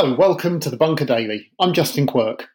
[0.00, 1.50] Hello, welcome to the Bunker Daily.
[1.58, 2.46] I'm Justin Quirk.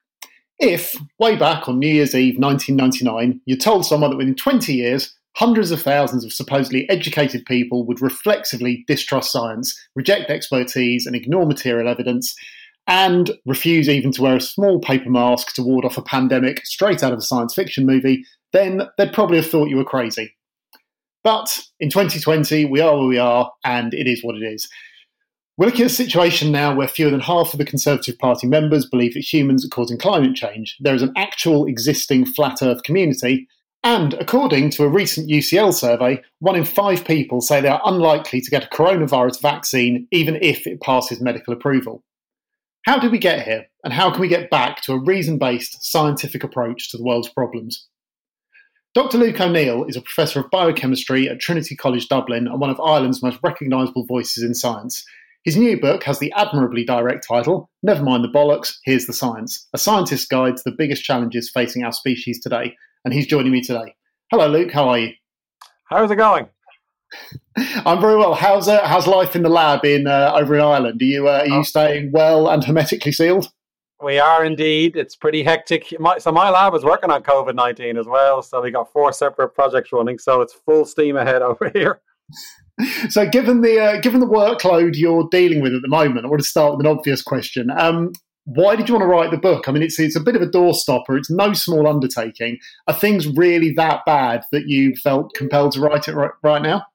[0.60, 5.14] If, way back on New Year's Eve 1999, you told someone that within 20 years,
[5.36, 11.46] hundreds of thousands of supposedly educated people would reflexively distrust science, reject expertise, and ignore
[11.46, 12.34] material evidence,
[12.88, 17.04] and refuse even to wear a small paper mask to ward off a pandemic straight
[17.04, 18.24] out of a science fiction movie,
[18.54, 20.34] then they'd probably have thought you were crazy.
[21.26, 24.70] But in 2020, we are where we are, and it is what it is.
[25.56, 28.88] We're looking at a situation now where fewer than half of the Conservative Party members
[28.88, 30.76] believe that humans are causing climate change.
[30.80, 33.48] There is an actual existing flat Earth community,
[33.84, 38.42] and according to a recent UCL survey, one in five people say they are unlikely
[38.42, 42.04] to get a coronavirus vaccine even if it passes medical approval.
[42.86, 45.84] How did we get here, and how can we get back to a reason based
[45.84, 47.88] scientific approach to the world's problems?
[48.96, 49.20] Dr.
[49.20, 53.22] Luke O'Neill is a professor of biochemistry at Trinity College Dublin and one of Ireland's
[53.22, 55.06] most recognisable voices in science.
[55.44, 59.68] His new book has the admirably direct title, Never Mind the Bollocks, Here's the Science
[59.74, 62.74] A Scientist's Guide to the Biggest Challenges Facing Our Species Today.
[63.04, 63.94] And he's joining me today.
[64.32, 64.72] Hello, Luke.
[64.72, 65.12] How are you?
[65.90, 66.48] How's it going?
[67.86, 68.36] I'm very well.
[68.36, 71.02] How's uh, how's life in the lab in uh, over in Ireland?
[71.02, 71.64] Are you uh, are you oh.
[71.64, 73.52] staying well and hermetically sealed?
[74.02, 74.96] We are indeed.
[74.96, 75.94] It's pretty hectic.
[76.00, 78.42] My, so my lab is working on COVID nineteen as well.
[78.42, 80.20] So we got four separate projects running.
[80.20, 82.00] So it's full steam ahead over here
[83.10, 86.42] so, given the uh, given the workload you're dealing with at the moment, I want
[86.42, 87.70] to start with an obvious question.
[87.70, 88.12] Um,
[88.46, 89.68] why did you want to write the book?
[89.68, 91.18] I mean, it's it's a bit of a doorstopper.
[91.18, 92.58] It's no small undertaking.
[92.88, 96.86] Are things really that bad that you felt compelled to write it right, right now?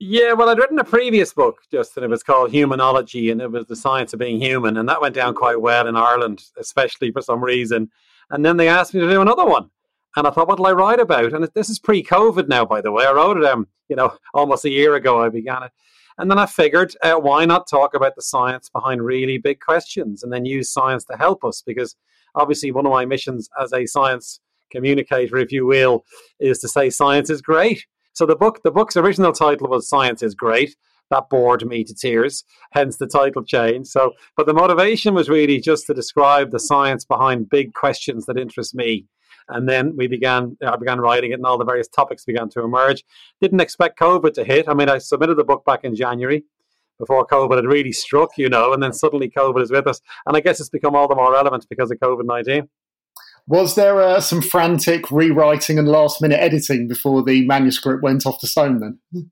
[0.00, 2.04] Yeah, well, I'd written a previous book, Justin.
[2.04, 5.14] It was called Humanology, and it was the science of being human, and that went
[5.14, 7.90] down quite well in Ireland, especially for some reason.
[8.30, 9.70] And then they asked me to do another one,
[10.16, 11.32] and I thought, what'll I write about?
[11.32, 13.06] And this is pre-COVID now, by the way.
[13.06, 15.22] I wrote it, um, you know, almost a year ago.
[15.22, 15.72] I began it,
[16.18, 20.22] and then I figured, uh, why not talk about the science behind really big questions,
[20.22, 21.62] and then use science to help us?
[21.64, 21.94] Because
[22.34, 24.40] obviously, one of my missions as a science
[24.70, 26.04] communicator, if you will,
[26.40, 27.86] is to say science is great.
[28.12, 30.76] So the book, the book's original title was "Science is Great."
[31.10, 33.86] That bored me to tears, hence the title change.
[33.86, 38.36] So, but the motivation was really just to describe the science behind big questions that
[38.36, 39.06] interest me
[39.48, 42.62] and then we began, I began writing it, and all the various topics began to
[42.62, 43.04] emerge.
[43.40, 44.68] Didn't expect COVID to hit.
[44.68, 46.44] I mean, I submitted the book back in January
[46.98, 50.00] before COVID had really struck, you know, and then suddenly COVID is with us.
[50.26, 52.68] And I guess it's become all the more relevant because of COVID 19.
[53.46, 58.40] Was there uh, some frantic rewriting and last minute editing before the manuscript went off
[58.40, 59.30] to stone then?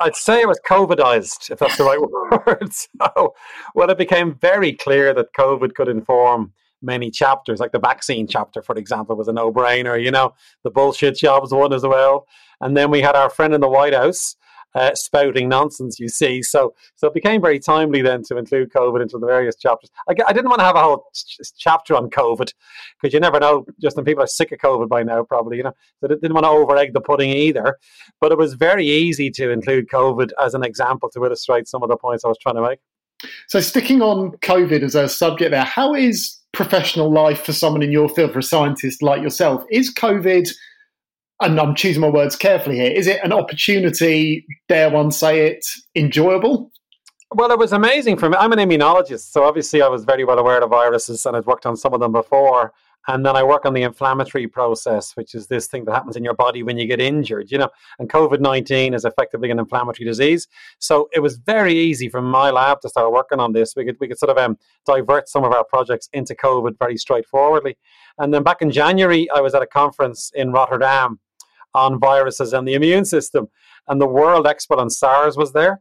[0.00, 2.00] I'd say it was COVIDized, if that's the right
[2.46, 2.72] word.
[2.72, 3.34] So,
[3.74, 6.52] when it became very clear that COVID could inform
[6.82, 10.02] many chapters, like the vaccine chapter, for example, was a no brainer.
[10.02, 12.26] You know, the bullshit jobs one as well.
[12.60, 14.36] And then we had our friend in the White House.
[14.74, 16.42] Uh, spouting nonsense, you see.
[16.42, 19.90] So, so it became very timely then to include COVID into the various chapters.
[20.06, 22.52] I, I didn't want to have a whole ch- chapter on COVID
[23.00, 23.64] because you never know.
[23.80, 25.72] Just when people are sick of COVID by now, probably, you know.
[26.00, 27.78] So, I didn't want to over egg the pudding either.
[28.20, 31.88] But it was very easy to include COVID as an example to illustrate some of
[31.88, 32.80] the points I was trying to make.
[33.48, 37.92] So, sticking on COVID as a subject there, how is professional life for someone in
[37.92, 39.64] your field, for a scientist like yourself?
[39.70, 40.48] Is COVID,
[41.40, 45.64] and I'm choosing my words carefully here, is it an opportunity, dare one say it,
[45.94, 46.72] enjoyable?
[47.34, 48.36] Well, it was amazing for me.
[48.38, 51.66] I'm an immunologist, so obviously I was very well aware of viruses and I'd worked
[51.66, 52.72] on some of them before
[53.08, 56.24] and then I work on the inflammatory process, which is this thing that happens in
[56.24, 57.68] your body when you get injured, you know.
[57.98, 60.48] And COVID 19 is effectively an inflammatory disease.
[60.78, 63.74] So it was very easy from my lab to start working on this.
[63.76, 66.96] We could, we could sort of um, divert some of our projects into COVID very
[66.96, 67.76] straightforwardly.
[68.18, 71.20] And then back in January, I was at a conference in Rotterdam
[71.74, 73.48] on viruses and the immune system.
[73.86, 75.80] And the world expert on SARS was there.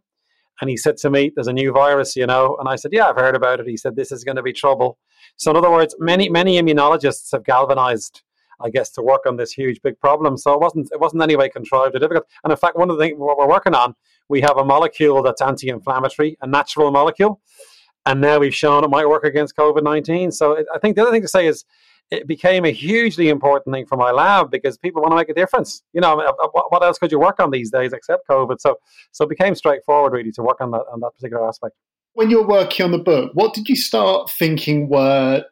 [0.62, 2.56] And he said to me, There's a new virus, you know.
[2.59, 3.68] And I said, Yeah, I've heard about it.
[3.68, 4.97] He said, This is going to be trouble.
[5.38, 8.23] So, in other words, many, many immunologists have galvanized,
[8.62, 10.38] I guess, to work on this huge, big problem.
[10.38, 12.26] So, it wasn't, it wasn't any way contrived or difficult.
[12.43, 13.96] And in fact, one of the things what we're working on,
[14.29, 17.41] we have a molecule that's anti inflammatory, a natural molecule.
[18.08, 20.32] And now we've shown it might work against COVID 19.
[20.32, 21.66] So, it, I think the other thing to say is,
[22.11, 25.34] it became a hugely important thing for my lab because people want to make a
[25.34, 25.81] difference.
[25.93, 28.59] You know, uh, uh, what else could you work on these days except COVID?
[28.59, 28.78] So,
[29.11, 31.76] so it became straightforward really to work on that on that particular aspect.
[32.16, 35.44] When you were working on the book, what did you start thinking were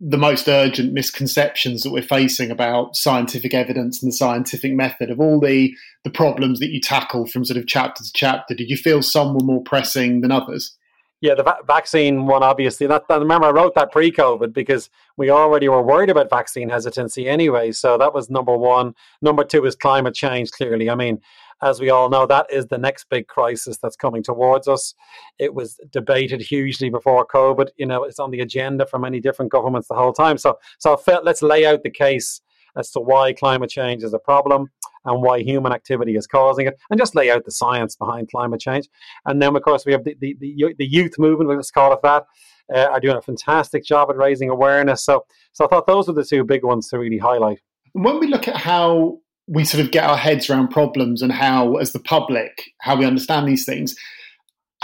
[0.00, 5.18] the most urgent misconceptions that we're facing about scientific evidence and the scientific method of
[5.18, 5.74] all the
[6.04, 8.54] the problems that you tackle from sort of chapter to chapter?
[8.54, 10.76] Did you feel some were more pressing than others?
[11.22, 12.86] Yeah, the va- vaccine one, obviously.
[12.86, 16.68] That, that, remember, I wrote that pre COVID because we already were worried about vaccine
[16.68, 17.72] hesitancy anyway.
[17.72, 18.94] So that was number one.
[19.22, 20.88] Number two is climate change, clearly.
[20.90, 21.20] I mean,
[21.62, 24.94] as we all know, that is the next big crisis that's coming towards us.
[25.38, 27.68] It was debated hugely before COVID.
[27.76, 30.38] You know, it's on the agenda for many different governments the whole time.
[30.38, 32.40] So, so let's lay out the case
[32.76, 34.70] as to why climate change is a problem
[35.04, 38.60] and why human activity is causing it, and just lay out the science behind climate
[38.60, 38.88] change.
[39.24, 42.00] And then, of course, we have the, the, the, the youth movement, let's call it
[42.02, 42.26] that,
[42.74, 45.02] uh, are doing a fantastic job at raising awareness.
[45.04, 47.60] So, so I thought those were the two big ones to really highlight.
[47.92, 49.20] When we look at how
[49.50, 53.04] we sort of get our heads around problems and how, as the public, how we
[53.04, 53.96] understand these things,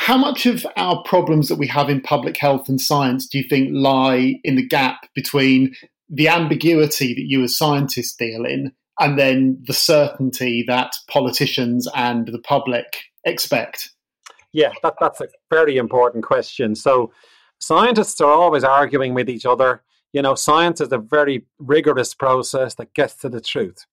[0.01, 3.45] how much of our problems that we have in public health and science do you
[3.49, 5.73] think lie in the gap between
[6.09, 12.27] the ambiguity that you as scientists deal in and then the certainty that politicians and
[12.27, 13.91] the public expect?
[14.53, 16.75] Yeah, that, that's a very important question.
[16.75, 17.13] So,
[17.61, 19.83] scientists are always arguing with each other.
[20.13, 23.87] You know, science is a very rigorous process that gets to the truth.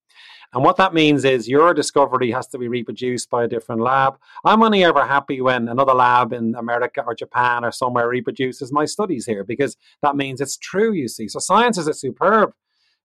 [0.54, 4.18] And what that means is your discovery has to be reproduced by a different lab.
[4.46, 8.86] I'm only ever happy when another lab in America or Japan or somewhere reproduces my
[8.86, 11.28] studies here because that means it's true, you see.
[11.28, 12.54] So science is a superb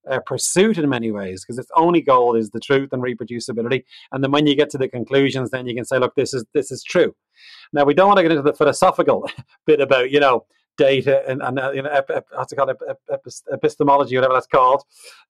[0.09, 3.85] uh, pursuit in many ways because its only goal is the truth and reproducibility.
[4.13, 6.45] And then when you get to the conclusions, then you can say, look, this is
[6.55, 7.15] this is true.
[7.73, 9.29] Now we don't want to get into the philosophical
[9.67, 10.45] bit about you know
[10.79, 14.47] data and, and uh, you know, ep, ep, what's it called, ep, epistemology, whatever that's
[14.47, 14.83] called,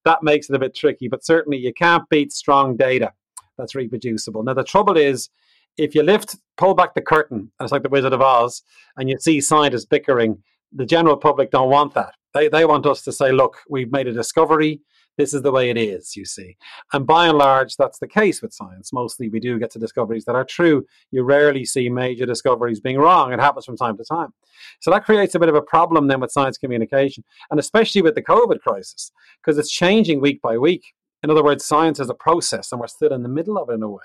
[0.04, 1.08] that makes it a bit tricky.
[1.08, 3.12] But certainly you can't beat strong data
[3.56, 4.44] that's reproducible.
[4.44, 5.30] Now, the trouble is,
[5.76, 8.62] if you lift, pull back the curtain, it's like the Wizard of Oz,
[8.96, 10.42] and you see scientists bickering,
[10.72, 12.14] the general public don't want that.
[12.34, 14.80] They, they want us to say, look, we've made a discovery.
[15.18, 16.56] This is the way it is, you see.
[16.92, 18.92] And by and large, that's the case with science.
[18.92, 20.86] Mostly we do get to discoveries that are true.
[21.10, 23.32] You rarely see major discoveries being wrong.
[23.32, 24.32] It happens from time to time.
[24.80, 28.14] So that creates a bit of a problem then with science communication, and especially with
[28.14, 29.10] the COVID crisis,
[29.42, 30.84] because it's changing week by week.
[31.24, 33.74] In other words, science is a process, and we're still in the middle of it
[33.74, 33.98] in a way.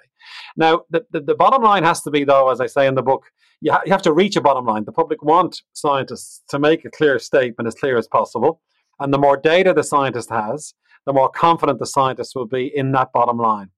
[0.57, 3.03] Now, the, the, the bottom line has to be, though, as I say in the
[3.03, 3.31] book,
[3.61, 4.83] you, ha- you have to reach a bottom line.
[4.83, 8.61] The public want scientists to make a clear statement as clear as possible.
[8.99, 10.73] And the more data the scientist has,
[11.05, 13.69] the more confident the scientists will be in that bottom line.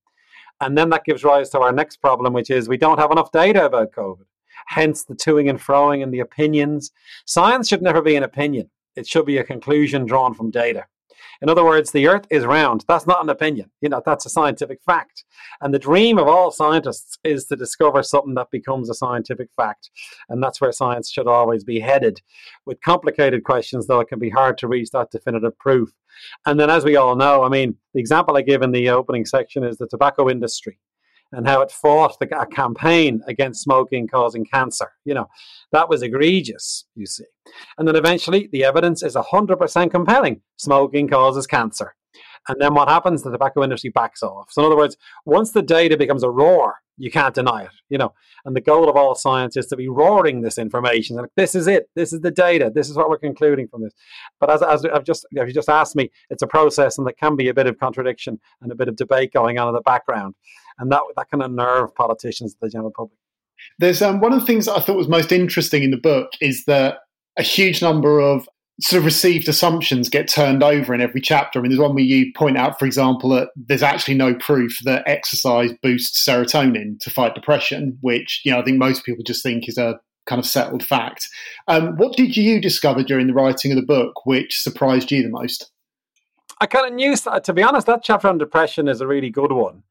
[0.62, 3.32] And then that gives rise to our next problem, which is we don't have enough
[3.32, 4.26] data about COVID.
[4.68, 6.92] Hence the toing and froing and the opinions.
[7.26, 8.70] Science should never be an opinion.
[8.96, 10.86] It should be a conclusion drawn from data.
[11.42, 12.86] In other words, the earth is round.
[12.88, 13.70] That's not an opinion.
[13.82, 15.24] You know, that's a scientific fact.
[15.62, 19.90] And the dream of all scientists is to discover something that becomes a scientific fact.
[20.30, 22.22] And that's where science should always be headed.
[22.66, 25.92] With complicated questions, though, it can be hard to reach that definitive proof.
[26.46, 29.26] And then, as we all know, I mean, the example I give in the opening
[29.26, 30.80] section is the tobacco industry
[31.36, 34.92] and how it fought the, a campaign against smoking causing cancer.
[35.04, 35.28] You know,
[35.72, 37.26] that was egregious, you see.
[37.78, 40.42] And then eventually the evidence is 100% compelling.
[40.58, 41.96] Smoking causes cancer.
[42.48, 43.24] And then what happens?
[43.24, 44.48] The tobacco industry backs off.
[44.52, 47.98] So in other words, once the data becomes a roar, you can't deny it, you
[47.98, 48.14] know.
[48.46, 51.18] And the goal of all science is to be roaring this information.
[51.18, 51.90] Like, this is it.
[51.96, 52.72] This is the data.
[52.74, 53.94] This is what we're concluding from this.
[54.40, 57.14] But as, as I've just, if you just asked me, it's a process, and there
[57.20, 59.82] can be a bit of contradiction and a bit of debate going on in the
[59.82, 60.36] background,
[60.80, 63.18] and that that can unnerve politicians, the general public.
[63.80, 66.66] There's um, one of the things I thought was most interesting in the book is
[66.66, 67.00] that
[67.38, 68.48] a huge number of
[68.82, 71.58] sort of received assumptions get turned over in every chapter.
[71.58, 74.80] I mean, there's one where you point out, for example, that there's actually no proof
[74.84, 79.44] that exercise boosts serotonin to fight depression, which you know I think most people just
[79.44, 81.30] think is a kind of settled fact.
[81.68, 85.30] Um, what did you discover during the writing of the book which surprised you the
[85.30, 85.72] most?
[86.60, 89.52] I kind of knew, to be honest, that chapter on depression is a really good
[89.52, 89.84] one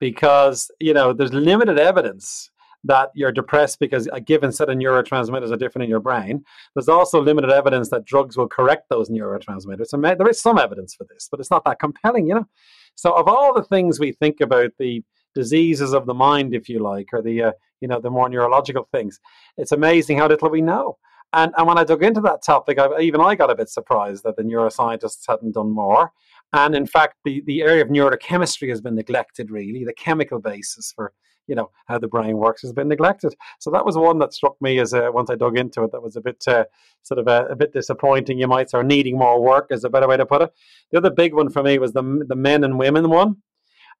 [0.00, 2.50] because you know there's limited evidence
[2.84, 6.44] that you're depressed because a given set of neurotransmitters are different in your brain.
[6.74, 9.88] There's also limited evidence that drugs will correct those neurotransmitters.
[9.88, 12.46] So there is some evidence for this, but it's not that compelling, you know.
[12.94, 15.02] So of all the things we think about the
[15.34, 18.88] diseases of the mind, if you like, or the uh, you know the more neurological
[18.92, 19.18] things,
[19.56, 20.98] it's amazing how little we know.
[21.32, 24.24] And and when I dug into that topic, I, even I got a bit surprised
[24.24, 26.12] that the neuroscientists hadn't done more.
[26.52, 30.92] And in fact, the, the area of neurochemistry has been neglected, really, the chemical basis
[30.94, 31.12] for
[31.48, 33.34] you know how the brain works has been neglected.
[33.58, 36.02] So that was one that struck me as a, once I dug into it, that
[36.02, 36.64] was a bit uh,
[37.02, 38.38] sort of a, a, bit disappointing.
[38.38, 40.50] You might say, needing more work is a better way to put it.
[40.92, 43.36] The other big one for me was the the men and women one,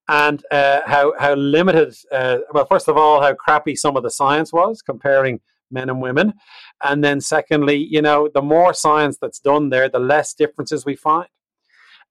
[0.08, 1.94] and uh, how how limited.
[2.12, 5.40] Uh, well, first of all, how crappy some of the science was comparing
[5.70, 6.34] men and women,
[6.82, 10.96] and then secondly, you know, the more science that's done there, the less differences we
[10.96, 11.28] find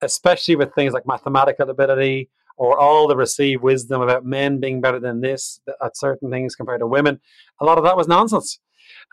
[0.01, 5.00] especially with things like mathematical ability or all the received wisdom about men being better
[5.00, 7.20] than this at certain things compared to women.
[7.62, 8.60] A lot of that was nonsense.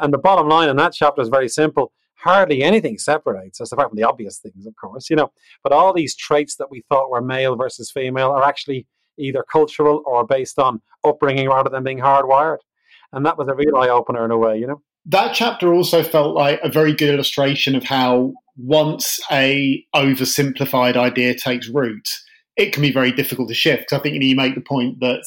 [0.01, 1.93] And the bottom line in that chapter is very simple.
[2.17, 5.31] Hardly anything separates us, apart from the obvious things, of course, you know.
[5.63, 8.87] But all these traits that we thought were male versus female are actually
[9.19, 12.59] either cultural or based on upbringing rather than being hardwired.
[13.13, 14.81] And that was a real eye opener in a way, you know.
[15.07, 21.35] That chapter also felt like a very good illustration of how once a oversimplified idea
[21.35, 22.09] takes root,
[22.57, 23.83] it can be very difficult to shift.
[23.83, 25.25] Because I think you, know, you make the point that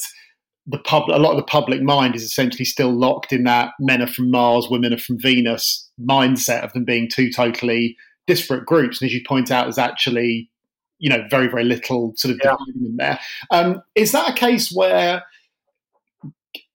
[0.66, 4.02] the pub, a lot of the public mind is essentially still locked in that men
[4.02, 9.00] are from Mars, women are from Venus mindset of them being two totally disparate groups.
[9.00, 10.50] And as you point out, there's actually,
[10.98, 12.54] you know, very, very little sort of yeah.
[12.76, 13.18] in there.
[13.50, 15.22] Um, is that a case where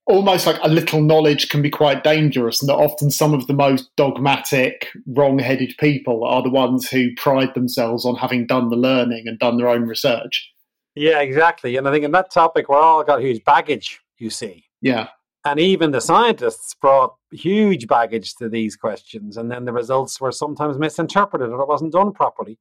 [0.06, 3.54] almost like a little knowledge can be quite dangerous and that often some of the
[3.54, 9.24] most dogmatic, wrong-headed people are the ones who pride themselves on having done the learning
[9.28, 10.52] and done their own research?
[10.96, 11.78] Yeah, exactly.
[11.78, 14.66] And I think in that topic, we're all got huge baggage, you see.
[14.82, 15.08] Yeah.
[15.46, 19.38] And even the scientists brought huge baggage to these questions.
[19.38, 22.60] And then the results were sometimes misinterpreted or it wasn't done properly.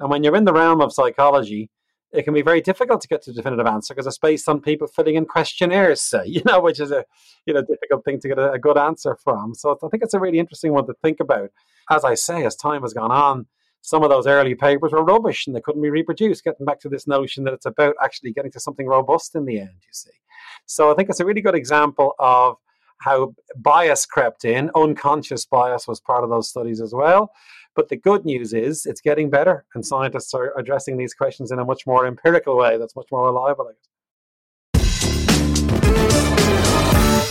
[0.00, 1.70] And when you're in the realm of psychology,
[2.14, 4.60] it can be very difficult to get to a definitive answer because it's based on
[4.60, 7.04] people filling in questionnaires, say, you know, which is a
[7.46, 9.54] you know difficult thing to get a, a good answer from.
[9.54, 11.50] So I think it's a really interesting one to think about.
[11.90, 13.46] As I say, as time has gone on,
[13.82, 16.44] some of those early papers were rubbish and they couldn't be reproduced.
[16.44, 19.60] Getting back to this notion that it's about actually getting to something robust in the
[19.60, 20.10] end, you see.
[20.66, 22.56] So I think it's a really good example of
[22.98, 24.70] how bias crept in.
[24.74, 27.30] Unconscious bias was part of those studies as well.
[27.74, 31.58] But the good news is it's getting better, and scientists are addressing these questions in
[31.58, 33.70] a much more empirical way that's much more reliable.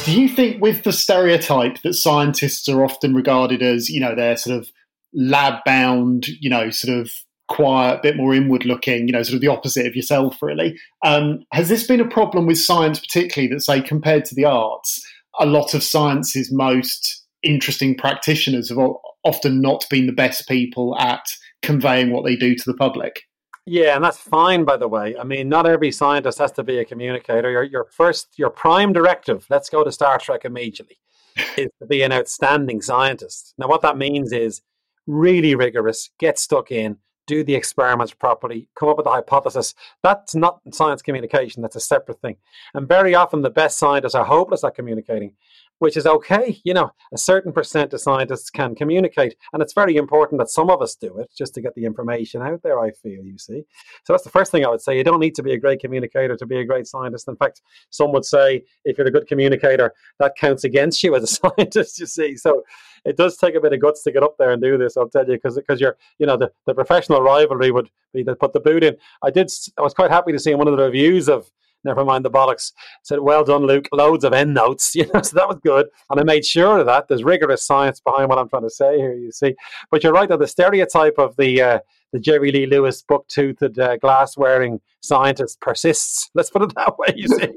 [0.06, 4.36] Do you think, with the stereotype that scientists are often regarded as, you know, they're
[4.36, 4.70] sort of
[5.14, 7.10] lab bound, you know, sort of
[7.48, 10.78] quiet, a bit more inward looking, you know, sort of the opposite of yourself, really.
[11.06, 15.02] Um, has this been a problem with science, particularly that, say, compared to the arts,
[15.40, 18.80] a lot of science's most interesting practitioners have
[19.24, 21.26] often not been the best people at
[21.62, 23.24] conveying what they do to the public?
[23.66, 25.16] Yeah, and that's fine, by the way.
[25.18, 27.50] I mean, not every scientist has to be a communicator.
[27.50, 30.98] Your, your first, your prime directive, let's go to Star Trek immediately,
[31.58, 33.54] is to be an outstanding scientist.
[33.58, 34.62] Now, what that means is
[35.08, 39.74] really rigorous, get stuck in, do the experiments properly, come up with a hypothesis.
[40.02, 42.36] That's not science communication, that's a separate thing.
[42.74, 45.36] And very often the best scientists are hopeless at communicating
[45.80, 46.60] which is okay.
[46.64, 50.70] You know, a certain percent of scientists can communicate, and it's very important that some
[50.70, 52.80] of us do it just to get the information out there.
[52.80, 53.64] I feel, you see.
[54.06, 54.98] So that's the first thing I would say.
[54.98, 57.28] You don't need to be a great communicator to be a great scientist.
[57.28, 61.24] In fact, some would say if you're a good communicator, that counts against you as
[61.24, 61.28] a
[61.58, 62.00] scientist.
[62.00, 62.64] You see, so
[63.06, 64.98] it does take a bit of guts to get up there and do this.
[64.98, 68.36] I'll tell you, because because you're, you know, the, the professional rivalry would be to
[68.36, 68.96] put the boot in.
[69.24, 69.52] I did.
[69.78, 71.50] I was quite happy to see in one of the reviews of
[71.84, 72.72] never mind the bollocks.
[73.04, 73.88] Said, well done, Luke.
[73.92, 75.88] Loads of end notes, you know, so that was good.
[76.10, 77.08] And I made sure of that.
[77.08, 79.56] There's rigorous science behind what I'm trying to say here, you see.
[79.92, 81.80] But you're right that the stereotype of the uh,
[82.14, 86.30] the Jerry Lee Lewis book toothed uh, glass wearing scientist persists.
[86.36, 87.54] Let's put it that way, you see.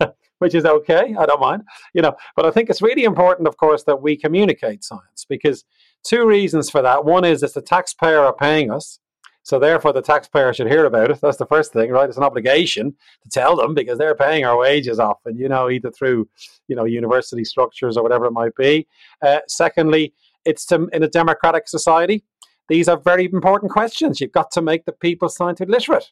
[0.38, 1.14] Which is okay.
[1.18, 1.62] I don't mind,
[1.94, 2.14] you know.
[2.36, 5.64] But I think it's really important, of course, that we communicate science because
[6.04, 7.04] two reasons for that.
[7.04, 8.98] One is it's the taxpayer are paying us,
[9.46, 11.20] so therefore, the taxpayer should hear about it.
[11.20, 12.08] That's the first thing, right?
[12.08, 15.70] It's an obligation to tell them because they're paying our wages off, and you know,
[15.70, 16.28] either through,
[16.66, 18.88] you know, university structures or whatever it might be.
[19.22, 20.12] Uh, secondly,
[20.44, 22.24] it's to, in a democratic society.
[22.68, 24.20] These are very important questions.
[24.20, 26.10] You've got to make the people scientifically literate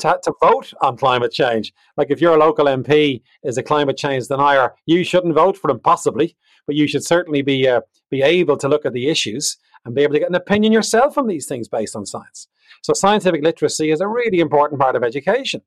[0.00, 1.72] to, to vote on climate change.
[1.96, 5.78] Like if your local MP is a climate change denier, you shouldn't vote for them,
[5.78, 6.36] possibly,
[6.66, 10.02] but you should certainly be uh, be able to look at the issues and be
[10.02, 12.48] able to get an opinion yourself on these things based on science.
[12.82, 15.62] So scientific literacy is a really important part of education.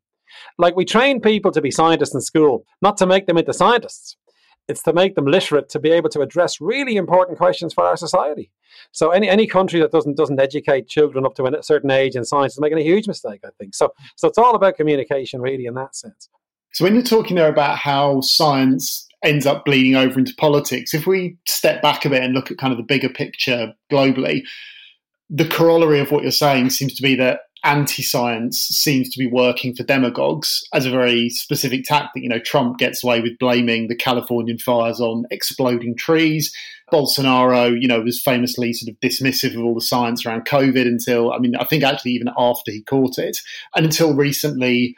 [0.58, 4.18] Like we train people to be scientists in school, not to make them into scientists.
[4.68, 7.96] It's to make them literate to be able to address really important questions for our
[7.96, 8.52] society.
[8.92, 12.26] So any, any country that doesn't doesn't educate children up to a certain age in
[12.26, 13.76] science is making a huge mistake, I think.
[13.76, 16.30] So so it's all about communication really in that sense.
[16.74, 21.06] So when you're talking there about how science ends up bleeding over into politics, if
[21.06, 24.44] we step back a bit and look at kind of the bigger picture globally,
[25.30, 29.76] the corollary of what you're saying seems to be that anti-science seems to be working
[29.76, 32.22] for demagogues as a very specific tactic.
[32.22, 36.56] You know, Trump gets away with blaming the Californian fires on exploding trees.
[36.94, 41.34] Bolsonaro, you know, was famously sort of dismissive of all the science around COVID until,
[41.34, 43.40] I mean, I think actually even after he caught it,
[43.76, 44.96] and until recently,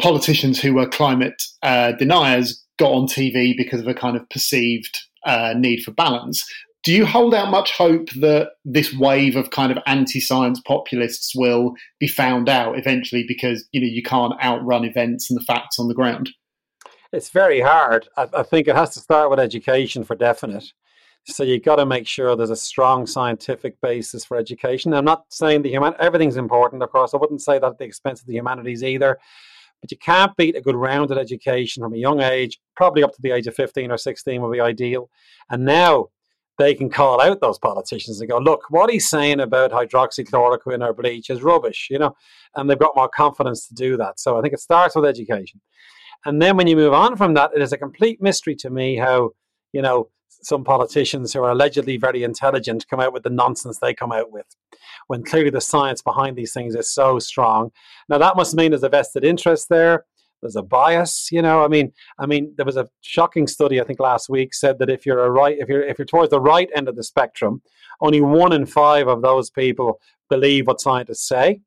[0.00, 4.98] politicians who were climate uh, deniers got on TV because of a kind of perceived
[5.26, 6.44] uh, need for balance.
[6.84, 11.74] Do you hold out much hope that this wave of kind of anti-science populists will
[12.00, 15.86] be found out eventually because you know you can't outrun events and the facts on
[15.86, 16.30] the ground?
[17.12, 18.08] It's very hard.
[18.16, 20.72] I, I think it has to start with education for definite.
[21.24, 24.92] So you've got to make sure there's a strong scientific basis for education.
[24.92, 27.14] I'm not saying the human everything's important of course.
[27.14, 29.20] I wouldn't say that at the expense of the humanities either
[29.82, 33.20] but you can't beat a good rounded education from a young age, probably up to
[33.20, 35.10] the age of 15 or 16 would be ideal.
[35.50, 36.06] And now
[36.56, 40.94] they can call out those politicians and go, look, what he's saying about hydroxychloroquine or
[40.94, 42.14] bleach is rubbish, you know,
[42.54, 44.20] and they've got more confidence to do that.
[44.20, 45.60] So I think it starts with education.
[46.24, 48.96] And then when you move on from that, it is a complete mystery to me
[48.96, 49.30] how,
[49.72, 53.94] you know, some politicians who are allegedly very intelligent come out with the nonsense they
[53.94, 54.46] come out with
[55.12, 57.70] when clearly the science behind these things is so strong.
[58.08, 60.06] Now that must mean there's a vested interest there.
[60.40, 61.62] There's a bias, you know.
[61.62, 64.88] I mean, I mean, there was a shocking study I think last week said that
[64.88, 67.60] if you're a right, if you're if you're towards the right end of the spectrum,
[68.00, 70.00] only one in five of those people
[70.30, 71.60] believe what scientists say.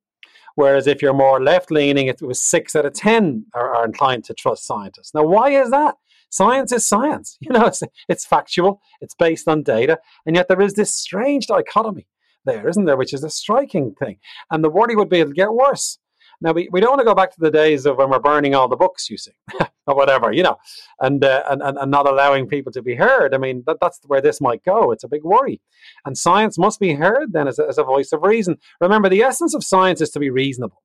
[0.55, 4.23] Whereas if you're more left leaning, it was six out of 10 are, are, inclined
[4.23, 5.13] to trust scientists.
[5.13, 5.95] Now, why is that?
[6.31, 7.37] Science is science.
[7.41, 11.47] You know, it's, it's factual, it's based on data, and yet there is this strange
[11.47, 12.07] dichotomy
[12.45, 14.17] there, isn't there, which is a striking thing.
[14.51, 15.99] And the worry would be it'll get worse.
[16.41, 18.55] Now, we, we don't want to go back to the days of when we're burning
[18.55, 19.31] all the books, you see,
[19.87, 20.57] or whatever, you know,
[20.99, 23.33] and, uh, and, and, not allowing people to be heard.
[23.33, 24.91] I mean, that, that's where this might go.
[24.91, 25.61] It's a big worry.
[26.05, 28.57] And science must be heard then as a, as a voice of reason.
[28.81, 30.81] Remember, the essence of science is to be reasonable.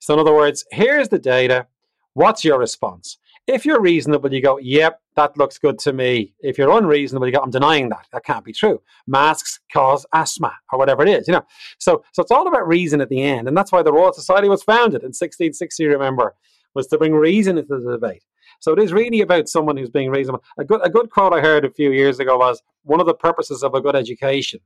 [0.00, 1.68] So, in other words, here's the data.
[2.14, 3.18] What's your response?
[3.46, 6.34] If you're reasonable, you go, yep, that looks good to me.
[6.40, 8.06] If you're unreasonable, you go, I'm denying that.
[8.12, 8.80] That can't be true.
[9.06, 11.44] Masks cause asthma or whatever it is, you know.
[11.78, 13.48] So, so it's all about reason at the end.
[13.48, 16.34] And that's why the Royal Society was founded in 1660, remember,
[16.74, 18.24] was to bring reason into the debate.
[18.60, 20.44] So it is really about someone who's being reasonable.
[20.58, 23.14] A good, a good quote I heard a few years ago was one of the
[23.14, 24.60] purposes of a good education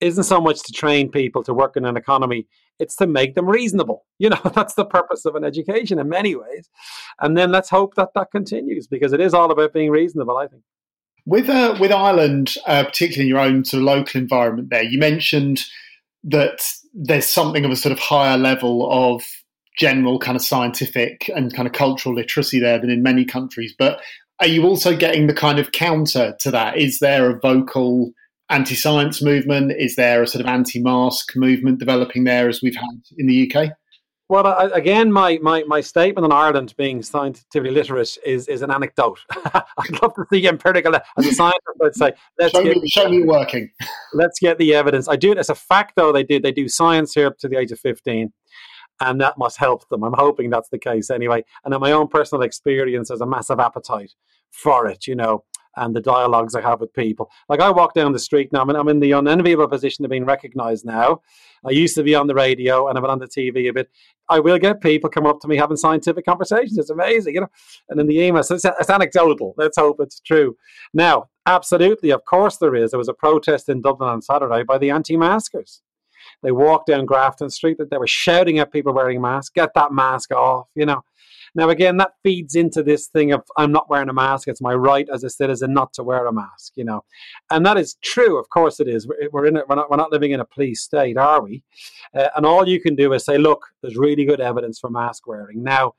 [0.00, 2.46] isn't so much to train people to work in an economy,
[2.82, 4.04] it's to make them reasonable.
[4.22, 6.70] You know, that's the purpose of an education in many ways.
[7.20, 10.46] And then let's hope that that continues because it is all about being reasonable, I
[10.46, 10.62] think.
[11.26, 14.96] With, uh, with Ireland, uh, particularly in your own sort of local environment there, you
[14.96, 15.62] mentioned
[16.22, 16.62] that
[16.94, 19.24] there's something of a sort of higher level of
[19.76, 23.74] general kind of scientific and kind of cultural literacy there than in many countries.
[23.76, 24.00] But
[24.38, 26.76] are you also getting the kind of counter to that?
[26.76, 28.12] Is there a vocal
[28.52, 29.72] anti-science movement?
[29.78, 33.70] Is there a sort of anti-mask movement developing there as we've had in the UK?
[34.32, 39.18] Well, again, my, my, my statement on Ireland being scientifically literate is, is an anecdote.
[39.54, 41.62] I'd love to see empirical as a scientist.
[41.84, 43.70] I'd say, let's show, get, me, show me working.
[44.14, 45.06] Let's get the evidence.
[45.06, 46.12] I do it as a fact, though.
[46.12, 48.32] They did they do science here up to the age of fifteen,
[49.00, 50.02] and that must help them.
[50.02, 51.44] I'm hoping that's the case anyway.
[51.64, 54.12] And in my own personal experience, there's a massive appetite
[54.50, 55.06] for it.
[55.06, 55.44] You know,
[55.76, 57.30] and the dialogues I have with people.
[57.48, 60.10] Like I walk down the street now, I'm in, I'm in the unenviable position of
[60.10, 61.20] being recognized now.
[61.66, 63.90] I used to be on the radio and I've been on the TV a bit.
[64.28, 66.78] I will get people come up to me having scientific conversations.
[66.78, 67.50] It's amazing, you know.
[67.88, 69.54] And in the email, so it's, it's anecdotal.
[69.56, 70.56] Let's hope it's true.
[70.92, 72.90] Now, absolutely, of course there is.
[72.90, 75.82] There was a protest in Dublin on Saturday by the anti-maskers.
[76.42, 79.92] They walked down Grafton Street that they were shouting at people wearing masks, get that
[79.92, 81.02] mask off, you know.
[81.54, 84.48] Now, again, that feeds into this thing of I'm not wearing a mask.
[84.48, 87.04] It's my right as a citizen not to wear a mask, you know.
[87.50, 88.38] And that is true.
[88.38, 89.06] Of course it is.
[89.32, 89.68] We're, in it.
[89.68, 91.62] We're not, we're not living in a police state, are we?
[92.14, 95.26] Uh, and all you can do is say, look, there's really good evidence for mask
[95.26, 95.62] wearing.
[95.62, 95.94] Now,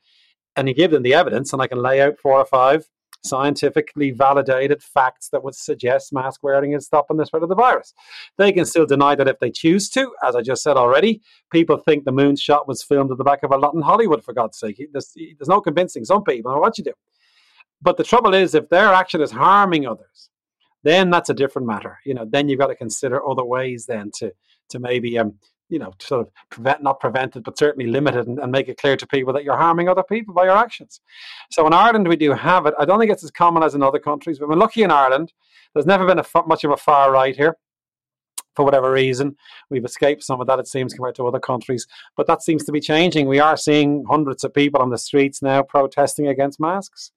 [0.56, 2.88] and you give them the evidence, and I can lay out four or five
[3.24, 7.94] scientifically validated facts that would suggest mask wearing is stopping the spread of the virus.
[8.36, 11.22] They can still deny that if they choose to, as I just said already.
[11.50, 14.22] People think the moon shot was filmed at the back of a lot in Hollywood,
[14.22, 14.82] for God's sake.
[14.92, 16.92] There's, there's no convincing some people on what you do.
[17.82, 20.30] But the trouble is, if their action is harming others,
[20.82, 21.98] then that's a different matter.
[22.04, 24.32] You know, then you've got to consider other ways then to
[24.70, 25.34] to maybe um,
[25.68, 28.68] you know, sort of prevent, not prevent it, but certainly limit it and, and, make
[28.68, 31.00] it clear to people that you're harming other people by your actions.
[31.50, 32.74] So in Ireland, we do have it.
[32.78, 34.38] I don't think it's as common as in other countries.
[34.38, 35.32] But We've been lucky in Ireland.
[35.72, 37.56] There's never been a, much of a far right here.
[38.54, 39.36] For whatever reason,
[39.68, 41.88] we've escaped some of that, it seems, compared to other countries.
[42.16, 43.26] But that seems to be changing.
[43.26, 47.10] We are seeing hundreds of people on the streets now protesting against masks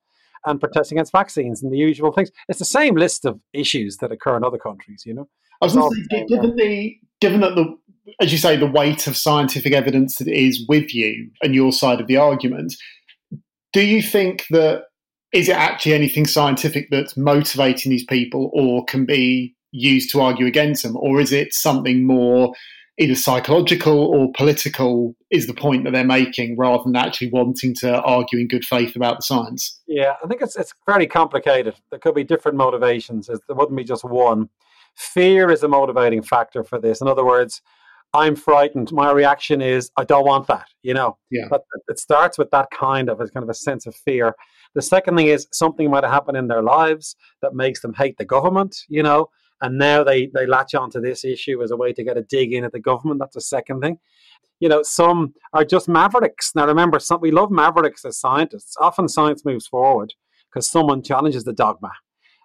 [0.47, 2.31] and protesting against vaccines and the usual things.
[2.49, 5.27] It's the same list of issues that occur in other countries, you know.
[5.61, 7.77] I was going to say, given the given that the
[8.19, 11.99] as you say, the weight of scientific evidence that is with you and your side
[11.99, 12.75] of the argument,
[13.73, 14.83] do you think that
[15.33, 20.45] is it actually anything scientific that's motivating these people or can be used to argue
[20.45, 20.95] against them?
[20.97, 22.53] Or is it something more
[22.97, 28.01] either psychological or political is the point that they're making rather than actually wanting to
[28.01, 29.79] argue in good faith about the science?
[29.87, 31.75] Yeah, I think it's it's very complicated.
[31.89, 33.27] There could be different motivations.
[33.27, 34.49] There wouldn't be just one.
[34.95, 37.01] Fear is a motivating factor for this.
[37.01, 37.61] In other words,
[38.13, 38.91] I'm frightened.
[38.91, 41.17] My reaction is, I don't want that, you know.
[41.29, 41.47] Yeah.
[41.49, 44.35] But it starts with that kind of a kind of a sense of fear.
[44.75, 48.17] The second thing is something might have happened in their lives that makes them hate
[48.17, 49.29] the government, you know,
[49.61, 52.53] and now they, they latch onto this issue as a way to get a dig
[52.53, 53.19] in at the government.
[53.19, 53.99] That's the second thing.
[54.59, 56.53] You know, some are just mavericks.
[56.55, 58.75] Now, remember, some, we love mavericks as scientists.
[58.79, 60.13] Often science moves forward
[60.49, 61.91] because someone challenges the dogma.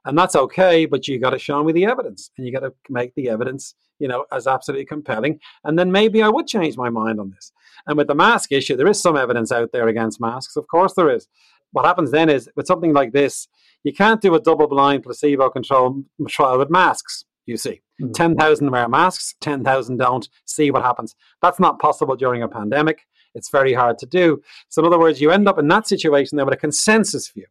[0.05, 2.75] And that's okay, but you got to show me the evidence and you got to
[2.89, 5.39] make the evidence, you know, as absolutely compelling.
[5.63, 7.53] And then maybe I would change my mind on this.
[7.87, 10.57] And with the mask issue, there is some evidence out there against masks.
[10.57, 11.29] Of course, there is.
[11.71, 13.47] What happens then is with something like this,
[13.85, 17.81] you can't do a double blind placebo control trial with masks, you see.
[18.01, 18.13] Mm-hmm.
[18.13, 20.29] 10,000 wear masks, 10,000 don't.
[20.47, 21.15] See what happens.
[21.41, 23.03] That's not possible during a pandemic.
[23.37, 24.43] It's very hard to do.
[24.69, 27.47] So, in other words, you end up in that situation there with a consensus view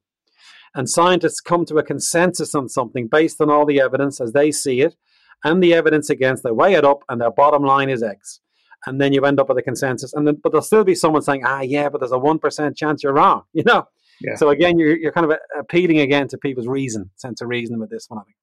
[0.73, 4.51] and scientists come to a consensus on something based on all the evidence as they
[4.51, 4.95] see it
[5.43, 8.39] and the evidence against, they weigh it up, and their bottom line is X.
[8.85, 10.13] And then you end up with a consensus.
[10.13, 13.03] And then, but there'll still be someone saying, ah, yeah, but there's a 1% chance
[13.03, 13.87] you're wrong, you know?
[14.21, 14.35] Yeah.
[14.35, 17.89] So again, you're, you're kind of appealing again to people's reason, sense of reason with
[17.89, 18.35] this one, I think.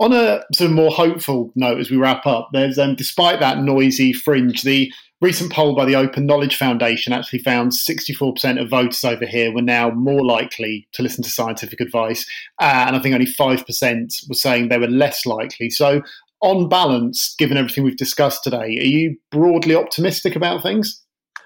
[0.00, 3.58] On a sort of more hopeful note as we wrap up, there's um, despite that
[3.58, 9.02] noisy fringe, the recent poll by the Open Knowledge Foundation actually found 64% of voters
[9.02, 12.24] over here were now more likely to listen to scientific advice,
[12.60, 15.70] uh, and I think only 5% were saying they were less likely.
[15.70, 16.02] So,
[16.40, 21.04] on balance, given everything we've discussed today, are you broadly optimistic about things?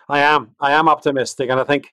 [0.08, 0.54] I am.
[0.60, 1.92] I am optimistic, and I think.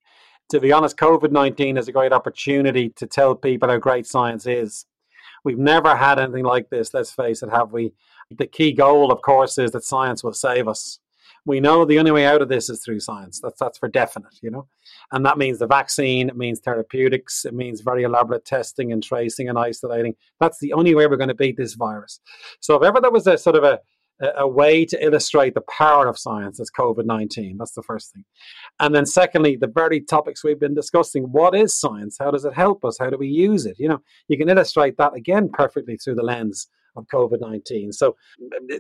[0.52, 4.48] To be honest, COVID 19 is a great opportunity to tell people how great science
[4.48, 4.88] is.
[5.44, 7.94] We've never had anything like this, let's face it, have we?
[8.32, 10.98] The key goal, of course, is that science will save us
[11.46, 13.40] we know the only way out of this is through science.
[13.42, 14.68] That's that's for definite, you know,
[15.12, 16.30] and that means the vaccine.
[16.30, 17.46] It means therapeutics.
[17.46, 20.16] It means very elaborate testing and tracing and isolating.
[20.40, 22.20] That's the only way we're going to beat this virus.
[22.60, 23.80] So if ever there was a sort of a
[24.22, 27.58] a way to illustrate the power of science as COVID 19.
[27.58, 28.26] That's the first thing.
[28.80, 32.18] And then, secondly, the very topics we've been discussing what is science?
[32.20, 32.98] How does it help us?
[33.00, 33.78] How do we use it?
[33.80, 37.94] You know, you can illustrate that again perfectly through the lens of COVID 19.
[37.94, 38.16] So,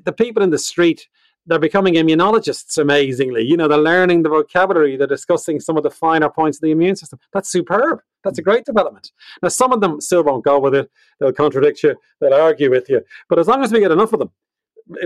[0.03, 1.07] the people in the street
[1.45, 3.43] they're becoming immunologists amazingly.
[3.43, 6.71] You know, they're learning the vocabulary, they're discussing some of the finer points of the
[6.71, 7.19] immune system.
[7.33, 7.99] That's superb.
[8.23, 9.11] That's a great development.
[9.41, 10.91] Now, some of them still won't go with it.
[11.19, 13.01] They'll contradict you, they'll argue with you.
[13.29, 14.31] But as long as we get enough of them,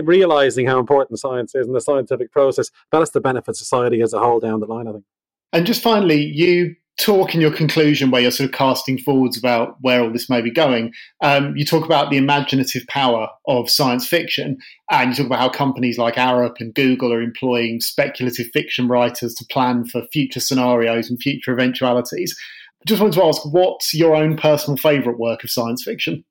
[0.02, 4.18] realizing how important science is and the scientific process, that's the benefit society as a
[4.18, 5.04] whole down the line, I think.
[5.52, 9.76] And just finally, you talk in your conclusion where you're sort of casting forwards about
[9.80, 14.06] where all this may be going, um, you talk about the imaginative power of science
[14.06, 14.56] fiction,
[14.90, 19.34] and you talk about how companies like Arup and Google are employing speculative fiction writers
[19.34, 22.36] to plan for future scenarios and future eventualities.
[22.80, 26.24] I just wanted to ask, what's your own personal favourite work of science fiction?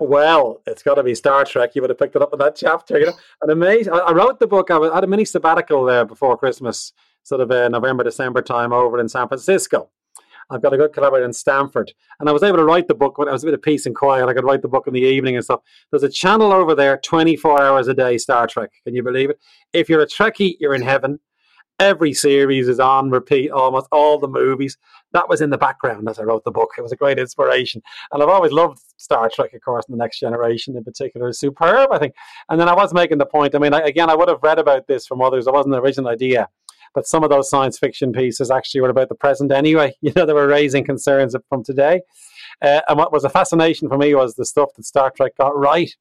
[0.00, 1.74] Well, it's got to be Star Trek.
[1.74, 2.98] You would have picked it up in that chapter.
[2.98, 3.92] You know, and amazing.
[3.92, 4.70] I, wrote the book.
[4.70, 8.98] I had a mini sabbatical there before Christmas sort of uh, November, December time over
[8.98, 9.90] in San Francisco.
[10.50, 11.92] I've got a good collaborator in Stanford.
[12.20, 13.86] And I was able to write the book when I was a bit of peace
[13.86, 14.28] and quiet.
[14.28, 15.60] I could write the book in the evening and stuff.
[15.90, 18.70] There's a channel over there 24 hours a day, Star Trek.
[18.84, 19.38] Can you believe it?
[19.72, 21.20] If you're a Trekkie, you're in heaven.
[21.80, 24.76] Every series is on repeat, almost all the movies.
[25.12, 26.70] That was in the background as I wrote the book.
[26.76, 27.82] It was a great inspiration.
[28.10, 31.38] And I've always loved Star Trek, of course, and the next generation in particular is
[31.38, 32.14] superb, I think.
[32.48, 34.88] And then I was making the point, I mean, again, I would have read about
[34.88, 35.46] this from others.
[35.46, 36.48] It wasn't an original idea
[36.94, 39.94] but some of those science fiction pieces actually were about the present anyway.
[40.02, 42.00] You know, they were raising concerns from today.
[42.62, 45.56] Uh, and what was a fascination for me was the stuff that Star Trek got
[45.56, 45.94] right.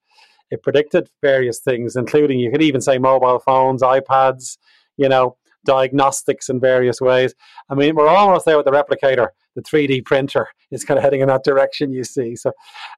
[0.49, 4.57] It predicted various things, including you could even say mobile phones, iPads,
[4.95, 7.35] you know, diagnostics in various ways.
[7.69, 9.27] I mean, we're almost there with the replicator.
[9.55, 12.35] The 3D printer is kind of heading in that direction, you see.
[12.35, 12.51] So,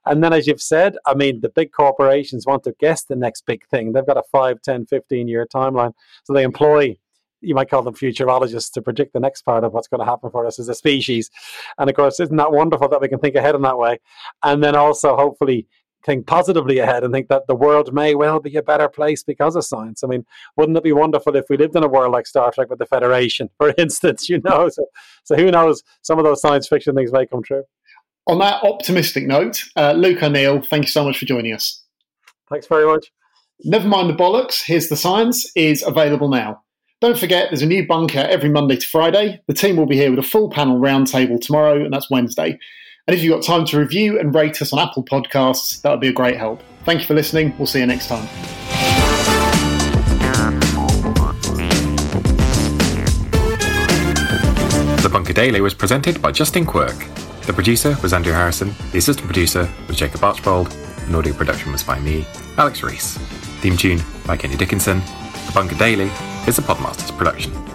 [0.06, 3.46] and then as you've said, I mean, the big corporations want to guess the next
[3.46, 3.92] big thing.
[3.92, 5.92] They've got a 5, 10, 15 year timeline.
[6.24, 6.96] So they employ
[7.40, 10.30] you might call them futurologists to predict the next part of what's going to happen
[10.30, 11.30] for us as a species.
[11.78, 13.98] And of course, isn't that wonderful that we can think ahead in that way?
[14.42, 15.66] And then also, hopefully,
[16.04, 19.56] think positively ahead and think that the world may well be a better place because
[19.56, 20.02] of science.
[20.02, 20.24] I mean,
[20.56, 22.86] wouldn't it be wonderful if we lived in a world like Star Trek with the
[22.86, 24.28] Federation, for instance?
[24.28, 24.84] You know, so
[25.24, 25.82] so who knows?
[26.02, 27.64] Some of those science fiction things may come true.
[28.26, 31.82] On that optimistic note, uh, Luke O'Neill, thank you so much for joining us.
[32.48, 33.10] Thanks very much.
[33.64, 34.62] Never mind the bollocks.
[34.64, 36.62] Here's the science is available now.
[37.00, 39.40] Don't forget, there's a new bunker every Monday to Friday.
[39.46, 42.58] The team will be here with a full panel roundtable tomorrow, and that's Wednesday.
[43.06, 46.00] And if you've got time to review and rate us on Apple Podcasts, that would
[46.00, 46.62] be a great help.
[46.84, 47.54] Thank you for listening.
[47.56, 48.28] We'll see you next time.
[54.98, 56.98] The Bunker Daily was presented by Justin Quirk.
[57.46, 60.70] The producer was Andrew Harrison, the assistant producer was Jacob Archbold,
[61.06, 62.26] and audio production was by me,
[62.58, 63.16] Alex Rees.
[63.62, 65.00] Theme tune by Kenny Dickinson.
[65.46, 66.10] The Bunker Daily
[66.46, 67.69] is a Podmasters production.